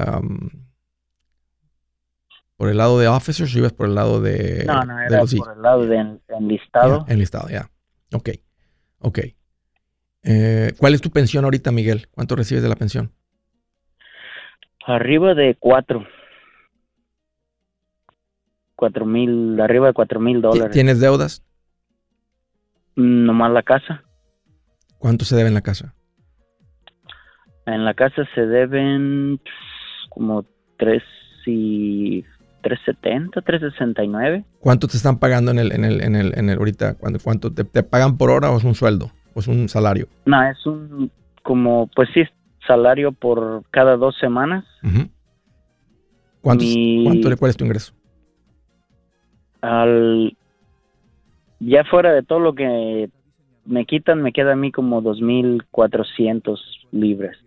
[2.57, 4.65] por el lado de officers o ibas por el lado de...
[4.65, 7.05] No, no, era por el lado de enlistado.
[7.07, 7.69] enlistado, ya.
[8.13, 8.29] Ok.
[8.99, 9.19] Ok.
[10.23, 12.07] Eh, ¿Cuál es tu pensión ahorita, Miguel?
[12.11, 13.11] ¿Cuánto recibes de la pensión?
[14.85, 16.05] Arriba de cuatro.
[18.81, 20.71] Cuatro mil, arriba de cuatro mil dólares.
[20.71, 21.43] ¿Tienes deudas?
[22.95, 24.01] Nomás la casa.
[24.97, 25.93] ¿Cuánto se debe en la casa?
[27.67, 29.39] En la casa se deben
[30.09, 30.47] como
[30.79, 31.03] tres
[31.45, 32.23] y
[32.63, 34.45] 370, 369.
[34.59, 36.95] ¿Cuánto te están pagando en el, en el, en el, en el ahorita?
[36.95, 39.11] ¿Cuánto te, pagan por hora o es un sueldo?
[39.35, 40.07] ¿O es un salario?
[40.25, 41.11] No, es un,
[41.43, 42.23] como, pues sí,
[42.65, 44.65] salario por cada dos semanas.
[46.41, 46.65] ¿Cuánto,
[47.37, 47.93] ¿Cuál es tu ingreso?
[49.61, 50.35] Al,
[51.59, 53.09] ya fuera de todo lo que
[53.65, 56.59] me quitan, me queda a mí como 2.400
[56.91, 57.37] libres.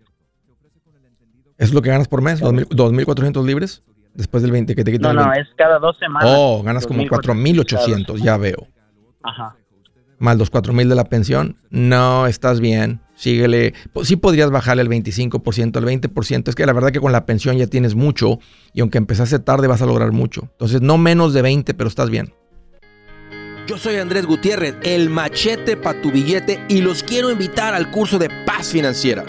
[1.57, 2.41] ¿Es lo que ganas por mes?
[2.41, 3.83] ¿2.400 libres?
[4.13, 5.15] Después del 20 que te quitan.
[5.15, 6.31] No, no, es cada dos semanas.
[6.33, 8.67] Oh, ganas como 4.800, ya veo.
[9.23, 9.55] Ajá.
[10.17, 11.57] Más los 4.000 de la pensión.
[11.69, 13.01] No, estás bien.
[13.15, 13.73] Síguele.
[14.03, 16.49] Sí podrías bajarle el 25%, el 20%.
[16.49, 18.39] Es que la verdad que con la pensión ya tienes mucho
[18.73, 20.49] y aunque empezaste tarde vas a lograr mucho.
[20.51, 22.33] Entonces, no menos de 20, pero estás bien.
[23.67, 28.19] Yo soy Andrés Gutiérrez, el machete para tu billete y los quiero invitar al curso
[28.19, 29.25] de paz financiera.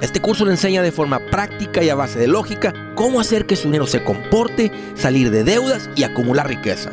[0.00, 3.56] Este curso le enseña de forma práctica y a base de lógica cómo hacer que
[3.56, 6.92] su dinero se comporte, salir de deudas y acumular riqueza.